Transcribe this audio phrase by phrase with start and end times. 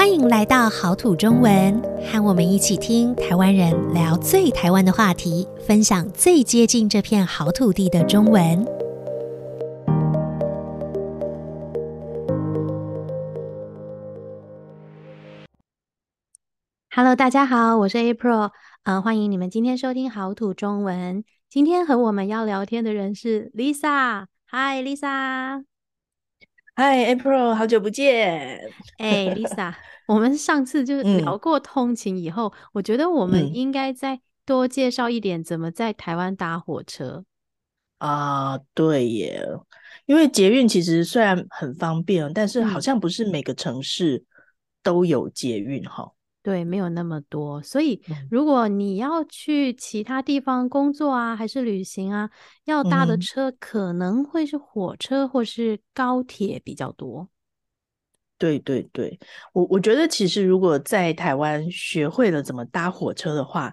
[0.00, 1.78] 欢迎来到好土中文，
[2.10, 8.64] 和我们一起听台湾人聊最台湾的话题，分享最接近这片好土地的中文。
[16.90, 18.52] Hello，大家好，我是 April，
[18.84, 21.22] 呃，欢迎你们今天收听好土中文。
[21.50, 25.69] 今天和我们要聊天的人是 Lisa，Hi，Lisa。
[26.84, 28.60] ，April，好久不见。
[28.98, 29.74] 哎，Lisa，
[30.06, 37.24] 我们上次就聊过通勤以后，嗯、我觉得我们应该再多介绍一点怎么在台湾搭火车。
[37.98, 39.46] 啊、呃，对耶，
[40.06, 44.24] 因为捷运其实虽然很方便，但是好像不是每个城市
[44.82, 46.10] 都有捷运哈。
[46.42, 52.30] 对，没有那么多，所以如果你要去其他地方工作啊，还是旅行啊，
[52.64, 57.28] 要搭的车可能会是火车或是高铁比较多。
[58.38, 59.20] 对对对，
[59.52, 63.70] 我我觉得其实如果在台湾学会了怎么搭火车的话，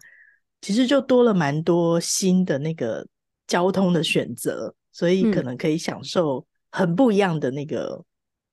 [0.60, 3.08] 其实就多了蛮多新的那个
[3.48, 8.04] 交通的选择，所以可能可以享受很不一样的那个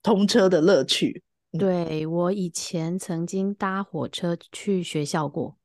[0.05, 1.21] 通车的乐趣。
[1.59, 5.57] 对，我以前曾经搭火车去学校过，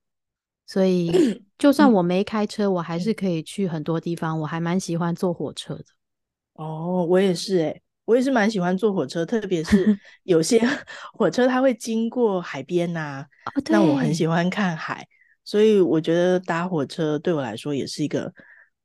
[0.68, 1.12] 所以
[1.58, 4.40] 就算我没开车，我还是可以去很多地方。
[4.42, 5.86] 我还蛮喜欢坐火车的。
[6.54, 10.60] 哦，我也是诶，我也是蛮喜欢坐火车，特别是 有些
[11.14, 15.08] 火车它会经过海边呐、啊，那我很喜欢看海，
[15.44, 18.32] 所以我觉得搭火车对我来说也是一个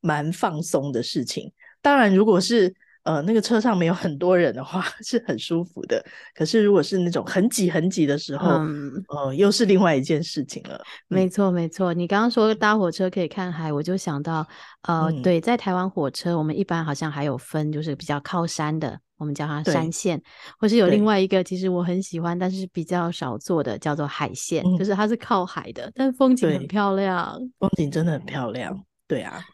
[0.00, 1.52] 蛮放松的事情。
[1.82, 6.02] 当然，如果是呃，那个车上没有很多人的话 是很舒服的，
[6.34, 10.80] 可是如果是那种很挤很挤的时候，嗯，呃，又是另外一件事情了。
[11.06, 11.28] 没。
[11.34, 11.92] 错，没错。
[11.92, 14.46] 你刚刚说搭火车可以看海，我就想到，
[14.82, 20.22] 呃，嗯、对，在台湾火车，我们一般好像还有分，就是比较靠山的，我们叫它山线，
[20.60, 28.80] 或是有另外一个，其实我很喜欢，但是比较少坐的，叫做海线，嗯，就是它是靠海的，但是风景很漂亮，风景真的很漂亮。
[29.08, 29.44] 对啊，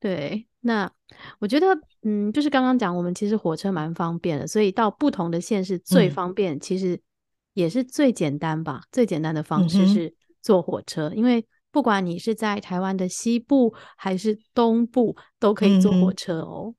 [0.00, 0.46] 对。
[0.62, 0.90] 那
[1.38, 1.66] 我觉得，
[2.02, 7.00] 嗯，就是刚刚讲，我们其实火车蛮方便的，所以到不同的县市最方便，嗯，其实
[7.54, 8.82] 也是最简单吧。
[8.92, 16.74] 最简单的方式是坐火车，嗯，因为不管你是在台湾的西部还是东部，都可以坐火车哦。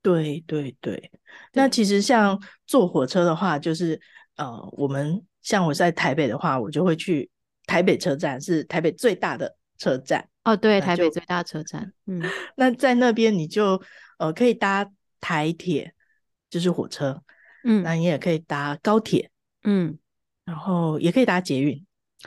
[0.00, 1.10] 对对对。
[1.52, 4.00] 那其实像坐火车的话，就是
[4.36, 7.28] 呃，我们像我在台北的话，我就会去
[7.66, 10.28] 台北车站，是台北最大的车站。
[10.44, 12.22] 哦，对，台北最大车站，嗯，
[12.56, 13.80] 那在那边你就
[14.18, 14.90] 呃可以搭
[15.20, 15.94] 台铁，
[16.50, 17.22] 就是火车，
[17.64, 19.30] 嗯，那你也可以搭高铁，
[19.64, 19.98] 嗯，
[20.44, 21.84] 然后也可以搭捷运，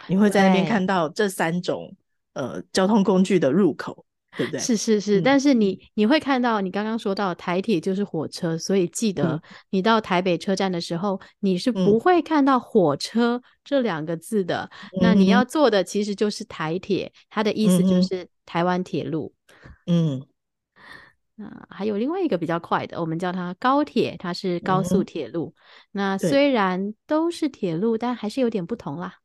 [0.08, 1.96] 你会在那边看到这三种
[2.34, 4.06] 呃交通工具的入口。
[4.38, 4.60] 对不对？
[4.60, 14.70] 是是是，嗯、但是你你会看到，你刚刚说到台铁就是火车，所以记得你到台北车站的时候，嗯、你是不会看到火车这两个字的。
[14.94, 19.34] 嗯、那你要坐的其实就是台铁，它的意思就是台湾铁路。
[19.86, 20.26] 嗯，
[21.36, 25.54] 那还有另外一个比较快的，我们叫它高铁，它是高速铁路。
[25.58, 25.60] 嗯、
[25.92, 29.16] 那虽然都是铁路，但还是有点不同啦。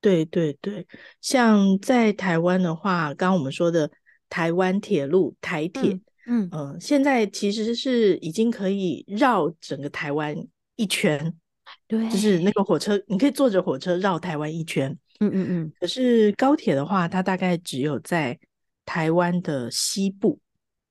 [0.00, 0.86] 对对对，
[1.20, 3.88] 像在台湾的话，刚刚我们说的。
[4.34, 10.36] 台湾铁路台铁，嗯嗯、呃，现在其实是已经可以绕整个台湾
[10.74, 11.32] 一圈，
[11.86, 14.90] 对，就是那个火车，你可以坐着火车绕台湾一圈，
[15.20, 15.72] 嗯嗯嗯。
[15.78, 18.36] 可是高铁的话，它大概只有在
[18.84, 20.40] 台湾的西部，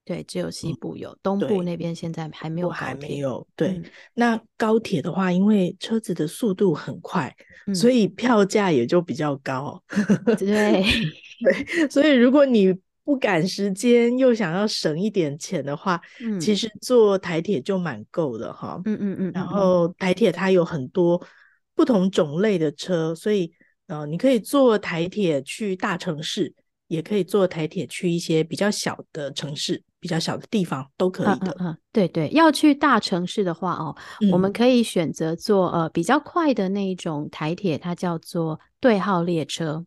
[0.06, 3.46] 对，只有西部有，嗯、东部那边现在还没有，还没有。
[3.58, 3.84] 对，嗯、
[4.14, 7.36] 那高铁的话，因为车子的速度很快，
[7.68, 9.84] 嗯、所以票价也就比较高。
[10.28, 12.74] 对 对，所以如果你
[13.06, 18.82] 不赶时间又想要省一点钱的话，嗯，其实坐台铁就蛮够的哈。
[18.86, 19.32] 嗯嗯嗯。
[19.34, 21.22] 然后台铁它有很多
[21.76, 23.52] 不同种类的车，所以
[23.88, 26.54] 呃，你可以坐台铁去大城市，
[26.88, 31.54] 也可以坐台铁去一些比较小的城市、比较小的地方都可以的。
[31.60, 39.86] 嗯，对对，要去大城市的话哦，嗯，我们可以选择坐呃比较快的那一种台铁，它叫做对号列车。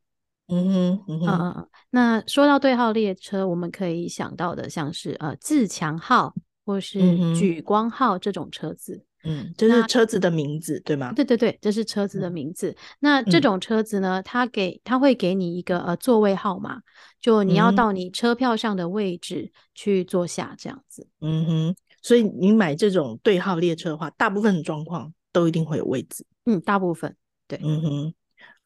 [0.49, 6.33] 嗯哼，嗯哼，嗯，那说到对号列车，我们可以想到的像是呃自强号
[6.65, 7.01] 或是
[7.35, 11.13] 莒光号这种车子，嗯，这、就是车子的名字对吗？
[11.15, 12.71] 对对对，这是车子的名字。
[12.71, 16.81] 嗯、那这种车子呢，它给它会给你一个呃座位号码，
[17.21, 21.09] 就你要到你车票上的位置去坐下这样子。
[21.21, 26.25] 嗯哼，所以你买这种对号列车的话，大部分的状况都一定会有位置。
[26.45, 27.17] 嗯，大部分
[27.49, 27.59] 对。
[27.65, 28.15] 嗯哼。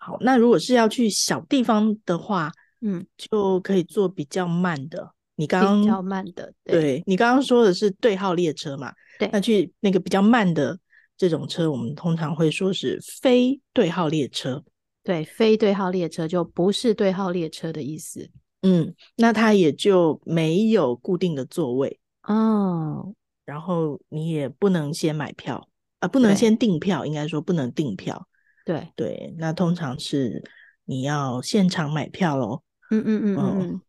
[0.03, 2.51] 好，那如果是要去小地方的话，
[2.81, 5.13] 嗯，就可以坐比较慢的。
[5.37, 8.93] 你刚刚比较慢的，对，对你刚刚说的是对号列车嘛？
[9.19, 10.79] 对，那去那个比较慢的
[11.19, 14.65] 这种车，我们通常会说是非对号列车。
[15.03, 18.31] 对，非对号列车就不是对号列车的意思。
[18.63, 23.15] 嗯，那它也就没有固定的座位哦。
[23.45, 25.69] 然后你也不能先买票
[26.01, 28.27] 啊，不能先订票，应该说不能订票。
[28.65, 30.43] 对对，那通常是
[30.85, 32.63] 你要现场买票喽。
[32.91, 33.81] 嗯嗯嗯嗯嗯。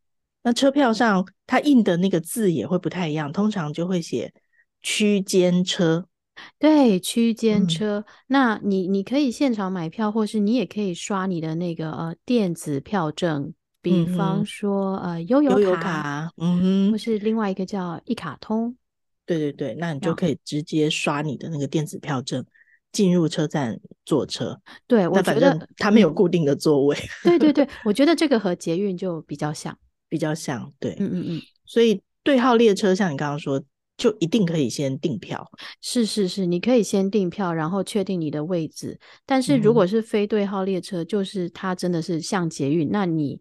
[0.43, 4.33] 那车票上它印的那个字也会不太一样，通常就会写
[4.81, 6.07] 区间车。
[6.57, 7.99] 对，区间车。
[7.99, 18.75] 嗯、那你你可以现场买票，或是你也可以刷你的那个呃电子票证，比方说、嗯、呃悠游卡，悠游卡，嗯哼，或是另外一个叫一卡通。
[19.25, 22.43] 对对对，那你就可以直接刷你的那个电子票证
[22.91, 24.59] 进入车站坐车。
[24.87, 26.97] 对，我觉得他没有固定的座位。
[27.23, 29.77] 对对对， 我觉得这个和捷运就比较像。
[30.09, 33.63] 比较像，对，嗯嗯嗯，所以对号列车像你刚刚说，
[33.95, 35.49] 就一定可以先订票。
[35.79, 38.99] 是是是，你可以先订票，然后确定你的位置。
[39.25, 43.39] 但是如果是非对号列车，嗯、就是它真的是像捷运，那你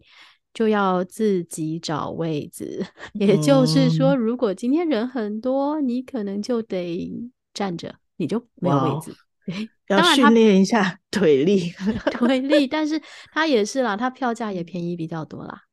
[0.53, 2.85] 就要自己找位置。
[3.15, 7.11] 也就是说，如果今天人很多，你可能就得
[7.53, 9.13] 站着，你就没有位置。
[9.87, 11.71] 要训练一下 腿力，
[12.11, 12.65] 腿力。
[12.67, 13.01] 但是
[13.31, 15.63] 它也是啦，它票价也便宜比较多啦。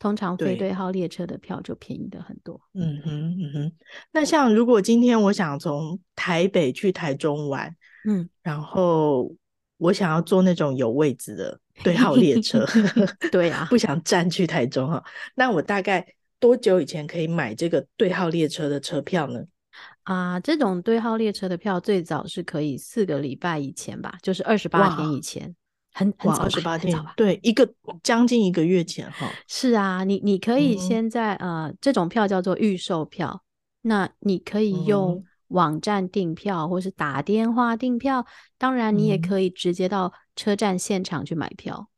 [0.00, 2.60] 通常非对号列车的票就便宜的很多。
[2.74, 3.72] 嗯哼，嗯哼。
[4.12, 7.74] 那像如果今天我想从台北去台中玩，
[8.08, 9.34] 嗯，然后
[9.76, 12.64] 我想要坐那种有位置的对号列车，
[13.32, 15.02] 对啊，不想站去台中哈。
[15.34, 16.06] 那我大概
[16.38, 19.42] 多久以前可以买这个对号列车的车票呢？
[20.08, 25.54] 啊，这种对号列车的票最早是可以四个礼拜以前吧，就是二十八天以前。
[25.90, 27.68] 很很早，二十八天，对，一个
[28.04, 29.28] 将近一个月前哈。
[29.48, 33.42] 是啊，你你可以先在、嗯、呃，这种票叫做预售票，
[33.82, 38.24] 那你可以用网站订票，或是打电话订票。
[38.56, 41.88] 当然，你也可以直接到车站现场去买票。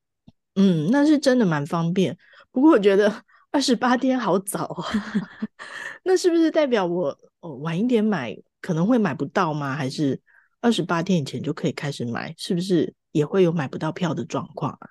[0.54, 2.16] 嗯，那是真的蛮方便。
[2.50, 3.12] 不过我觉得
[3.50, 4.88] 二十八天好早啊
[6.04, 9.74] 那是不是代表我哦晚一点买可能会买不到吗？
[9.74, 10.20] 还是
[10.60, 12.34] 二十八天以前就可以开始买？
[12.36, 12.94] 是不是？
[13.12, 14.88] 也会有买不到票的状况啊，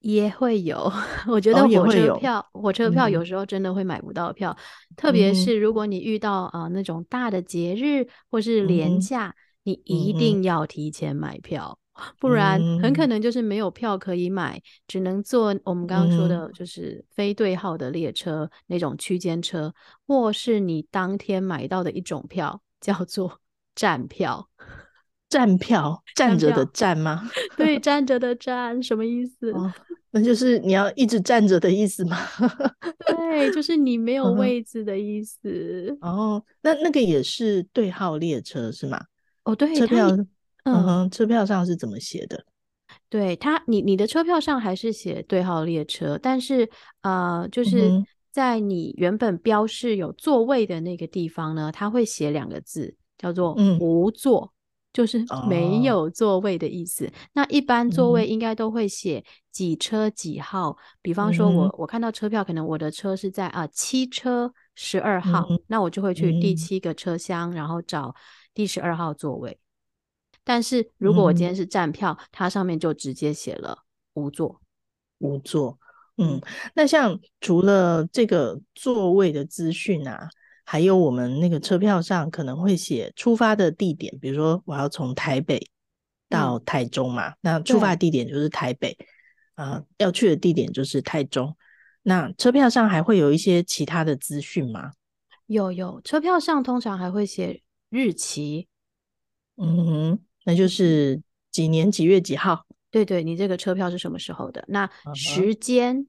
[0.00, 0.92] 也会有。
[1.26, 4.54] 我觉得火车票，哦、火车票有时候真的会买不到票，
[4.90, 11.79] 嗯、特别是如果你遇到啊、呃、那种大的节日或是连假，嗯、你一定要提前买票，嗯、
[12.18, 19.72] 不然很可能就是没有票可以买，嗯、只能坐我们刚刚说的就是非对号的列车、嗯、那种区间车，
[20.06, 23.40] 或是你当天买到的一种票叫做
[23.74, 24.48] 站票。
[25.28, 27.30] 站票， 站着的站吗？
[27.56, 29.52] 对，站着的站什么意思？
[29.52, 29.72] 哦，
[30.10, 32.18] 那就是你要一直站着的意思吗？
[33.06, 35.96] 对，就是你没有位置的意思。
[36.00, 39.00] 哦，那那个也是对号列车是吗？
[39.44, 40.08] 哦，对，车票，
[40.72, 42.44] 嗯哼，车票上是怎么写的？
[43.08, 46.68] 对他，你你的车票上还是写对号列车，但是
[47.02, 47.90] 呃，就是
[48.30, 54.52] 在你原本标示有座位的那个地方呢，他会写两个字，叫做无座。
[54.92, 57.06] 就是没有座位的意思。
[57.06, 60.70] 哦、那一般座位应该都会写几车几号。
[60.70, 68.12] 嗯、比方说我，我、看到车票，可能我的车是在啊七车十二号，嗯、那我就会去第七个车厢，嗯、然后找
[68.52, 69.56] 第十二号座位。
[70.44, 73.84] 但是如果我今天是站票，嗯、它上面就直接写了
[74.14, 74.60] 无座。
[75.18, 75.78] 无座，
[76.16, 76.40] 嗯，
[76.74, 80.28] 那像除了这个座位的资讯啊。
[80.62, 85.60] 还有我们那个车票上可能会写出发的地点，比如说我要从台北
[86.28, 88.96] 到台中嘛，嗯、那出发地点就是台北，
[89.56, 91.56] 啊、呃，要去的地点就是台中。
[92.02, 94.92] 那车票上还会有一些其他的资讯吗？
[95.46, 98.68] 有有，车票上通常还会写日期，
[99.56, 100.18] 嗯哼，
[100.50, 102.66] 那就是几年几月几号？
[102.90, 104.64] 对对，你这个车票是什么时候的？
[104.66, 106.08] 那时间，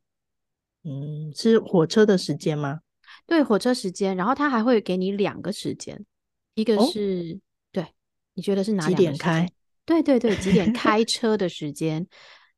[0.83, 2.79] 嗯，是火车的时间吗？
[3.27, 6.03] 对，火车时间，然后他还会给你两个时间，
[6.55, 7.39] 一个是、哦、
[7.71, 7.86] 对，
[8.33, 8.88] 你觉得是哪？
[8.88, 9.48] 几点开？
[9.86, 12.07] 对对对，几点开车的时间？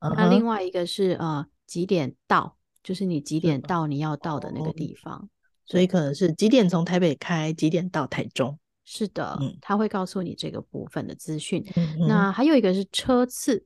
[0.16, 2.56] 那另外一个是呃几点到？
[2.82, 5.28] 就是你几点到你要到的那个地方，哦、
[5.66, 8.58] 所以可能是几点从台北开，几点到台中？
[8.84, 11.64] 是的，嗯、他会告诉你这个部分的资讯。
[11.76, 13.64] 嗯、那还有一个是车次，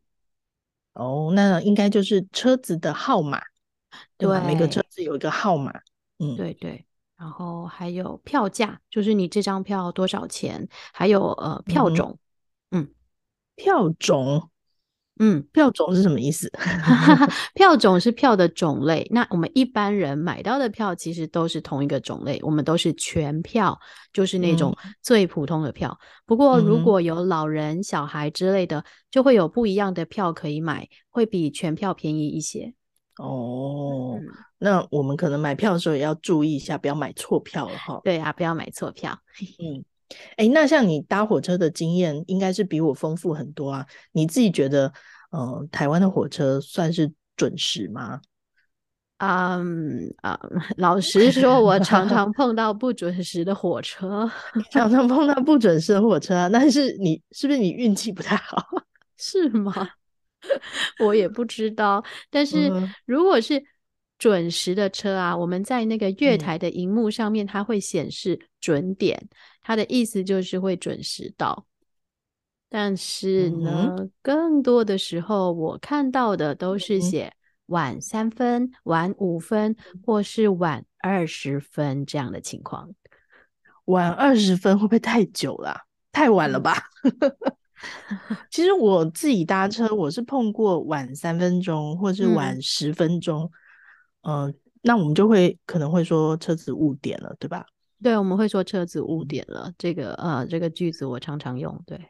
[0.95, 3.41] 哦，那应该就是车子的号码，
[4.17, 4.29] 对？
[4.29, 5.73] 对，每个车子有一个号码，
[6.19, 6.85] 嗯，对对。
[7.17, 10.69] 然后还有票价，就是你这张票多少钱？
[10.93, 12.17] 还有呃票种，
[12.71, 12.95] 嗯，嗯
[13.57, 14.51] 票种，
[15.19, 16.51] 嗯，票种是什么意思？
[17.55, 19.07] 票种是票的种类。
[19.11, 23.79] 那我们一般人买到的票其实都是同一个种类，我们都是全票，
[24.13, 25.99] 就是那种最普通的票。
[26.01, 32.75] 嗯、不过如果有老人、小孩之类的，就会有不一样的票可以买，会比全票便宜一些。
[33.19, 34.27] 哦，嗯、
[34.59, 38.01] 那我们可能买票的时候也要注意一下，不要买错票了哈。
[38.05, 39.19] 对啊，不要买错票。
[39.59, 39.85] 嗯。
[40.37, 43.87] 哎、欸，那像你搭火车的经验，应该是比我丰富很多啊。
[44.13, 44.93] 你自己觉得，
[45.31, 48.21] 呃，台湾的火车算是准时吗？
[49.19, 50.39] 嗯啊，
[50.79, 54.31] 老实说，我常常碰到不准时的火车，
[54.71, 56.49] 常常碰到不准时的火车。
[56.53, 58.65] 但是你是不是你运气不太好？
[59.17, 59.91] 是吗？
[61.05, 62.05] 我也不知道。
[62.31, 62.73] 但是
[63.07, 63.61] 如果是
[64.19, 69.29] 准时的车啊，我们在那个月台的荧幕上面，它会显示准点，嗯、
[69.63, 71.65] 它的意思就是会准时到。
[72.69, 77.33] 但是呢，嗯、更多的时候我看到的都是写
[77.67, 82.91] 晚三分、晚五分，或是晚二十分这样的情况。
[83.85, 85.83] 晚二十分会不会太久了？
[86.11, 86.75] 太晚了吧？
[88.51, 93.45] 其实我自己搭车，我是碰过晚三分钟，或是晚十分钟。
[93.45, 93.51] 嗯
[94.23, 97.67] 嗯、呃，那我们就会可能会说车子误点了，对吧？
[98.03, 99.73] 对，我们会说车子误点了。
[99.77, 101.83] 这个呃，这个句子我常常用。
[101.85, 102.01] 对，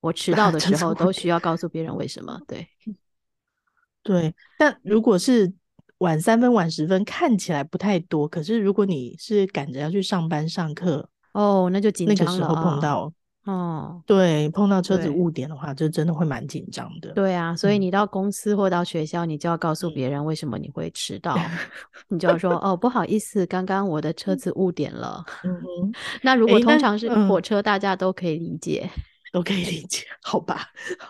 [0.00, 2.40] 我迟到的时候都需要告诉别人为什么。
[2.46, 2.68] 对，
[4.02, 4.34] 对。
[4.58, 5.52] 但如果是
[5.98, 8.28] 晚三分、晚十分，看起来不太多。
[8.28, 12.32] 可是如果你是赶着要去上班、上课，哦，那就紧张了。
[12.32, 13.12] 那个时候碰到。
[13.44, 17.10] 哦，对，碰到车子误点的话，就真的会蛮紧张的。
[17.12, 21.38] 对啊，所以你到公司或到学校，你就要告诉别人为什么你会迟 到。
[22.08, 25.24] 你就要说哦，不好意思，刚刚我的车子误点了。
[25.42, 25.92] 嗯哼，
[26.22, 28.88] 那如果通常是火车，大家都可以理解，
[29.32, 30.66] 都可以理解，好吧？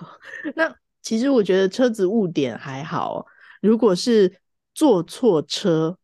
[0.54, 0.72] 那
[1.02, 3.26] 其实我觉得车子误点还好，
[3.60, 4.32] 如果是
[4.72, 5.96] 坐错车。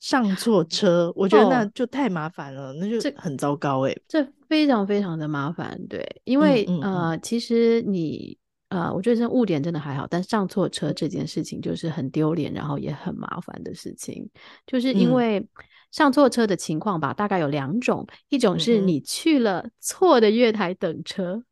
[0.00, 6.82] 上错车，我觉得那就太麻烦了，哦、那就很糟糕哎，这非常非常的麻烦，对，因为、嗯嗯。
[6.82, 8.36] 嗯、呃，其实你
[8.68, 14.28] 呃，我觉得这误点真的还好，但上错车这件事情就是很丢脸，然后也很麻烦的事情，
[14.66, 15.46] 就是因为
[15.92, 21.44] 上错车的情况吧，嗯、大概有两种，一种是你去了错的月台等车，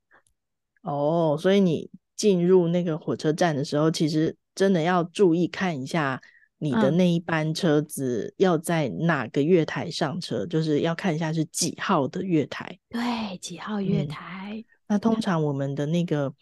[0.82, 6.20] 哦，所以你进入那个火车站的时候，其实真的要注意看一下。
[6.58, 10.44] 你的那一班车子要在哪个月台上车？
[10.44, 12.78] 嗯、就是要看一下是几号的月台。
[12.88, 14.54] 对，几号月台？
[14.56, 16.34] 嗯、那通常我们的那个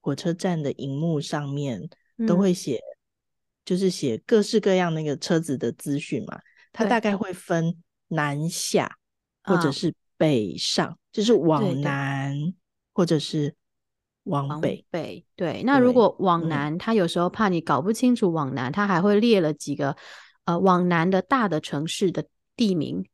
[0.00, 1.80] 火车站的荧幕上面
[2.26, 2.94] 都会写，嗯、
[3.64, 6.38] 就是写各式各样那个车子的资讯嘛。
[6.72, 8.98] 它大概会分南下，
[9.42, 12.36] 或者是北上，嗯、就是往南，
[12.92, 13.54] 或者是。
[14.24, 15.62] 往北，北对。
[15.64, 19.96] 那如果往南，他有时候怕你搞不清楚往南，他还会列了几个
[20.44, 22.24] 呃往南的大的城市的
[22.56, 23.04] 地名。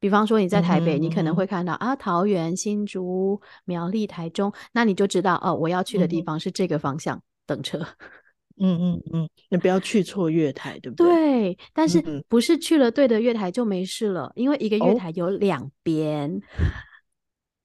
[0.00, 7.78] 比方说你在台北，你可能会看到啊桃园、新竹、苗栗、台中，那你就知道哦，我要去的地方是这个方向等车。
[8.60, 11.06] 嗯嗯嗯，你不要去错月台，对不对？
[11.06, 16.40] 对，但是不是去了对的月台就没事了，因为一个月台有两边。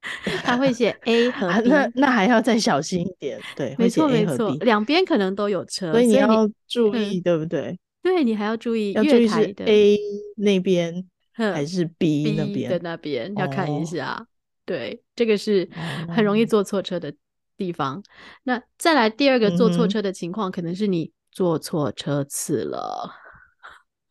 [0.44, 3.40] 他会写 A 和 B，那那还要再小心一点。
[3.56, 7.80] 对，没错没错，两边可能都有车，所以你要注意，对不对？
[8.02, 9.98] 对，你还要注意要注意是 A
[10.36, 14.28] 那边还是 B 那边的那边要看一下。
[14.66, 15.70] 对，这个是
[16.10, 17.14] 很容易坐错车的
[17.56, 18.04] 地方。
[18.44, 23.10] 那再来第二个坐错车的情况，可能是你坐错车次了，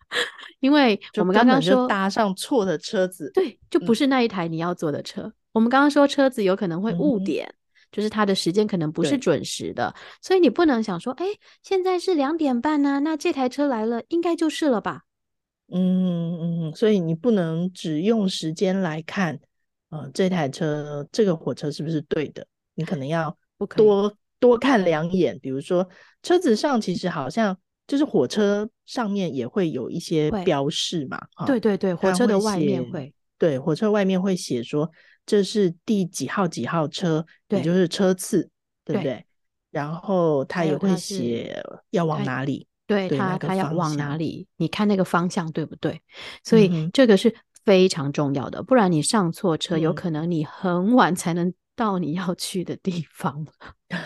[0.60, 5.32] 因为我们刚刚说搭上错的车子，对，就不是那一台你要坐的车。
[5.52, 7.54] 我们刚刚说车子有可能会误点，嗯、
[7.92, 11.26] 就是它的时间可能不是准时的，所以你不能想说，哎，
[11.62, 15.02] 现在是两点半呢、啊，那这台车来了，应该就是了吧？
[15.74, 19.40] 嗯嗯，所以你不能只用时间来看，
[19.90, 22.46] 呃，这台车这个火车是不是对的？
[22.74, 23.36] 你可能要
[23.76, 25.88] 多多看两眼，比如说
[26.22, 27.56] 车子上其实好像
[27.86, 34.88] 就是火车上面也会有一些标示嘛，对对对，火车的外面会，对，火车外面会写说。
[35.26, 38.48] 这是第几号几号车，对也就是车次，
[38.84, 39.14] 对不对？
[39.14, 39.26] 对，
[39.72, 46.00] 然后他也会写要往哪里，对他他要往哪里，你看那个方向对不对？
[46.44, 47.34] 所以这个是
[47.64, 53.44] 非常重要的，嗯、不然你上错车，有可能你很晚才能到你要去的地方。
[53.88, 54.00] 嗯、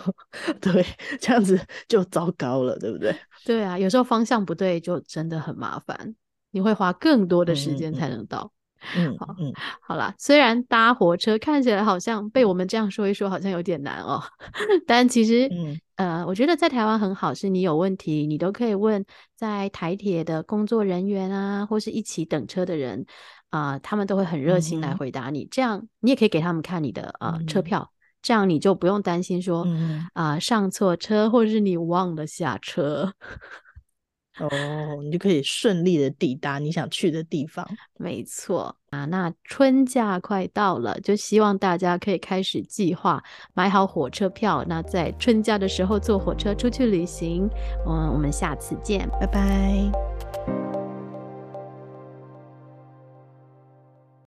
[0.60, 0.86] 对，
[1.20, 3.14] 这样子就糟糕了，对不对？
[3.44, 6.14] 对啊，有时候方向不对就真的很麻烦，
[6.50, 8.52] 你会花更多的时间才能到。
[8.96, 14.22] 嗯，好，嗯，好啦，虽然搭火车看起来好像被我们这样说一说，好像有点难哦，
[14.86, 19.04] 但其实，嗯，呃，我觉得在台湾很好，是你有问题，你都可以问
[19.36, 23.04] 在台铁的工作人员啊，或是一起等车的人
[23.50, 25.44] 啊，呃，他们都会很热心来回答你。
[25.44, 33.12] 嗯、这样你也可以给他们看你的呃、嗯、车票，这样你就不用担心说啊、嗯呃、上错车，或者是你忘了下车。
[34.40, 37.66] 哦，你就可以顺利的抵达你想去的地方。
[37.98, 43.22] 没错啊，那春假快到了，就希望大家可以开始计划，
[43.54, 44.64] 买好火车票。
[44.66, 47.48] 那在春假的时候坐火车出去旅行。
[47.86, 50.29] 嗯，我们下次见，拜拜。